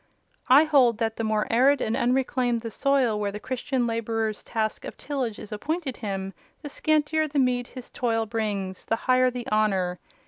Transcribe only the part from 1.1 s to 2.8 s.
the more arid and unreclaimed the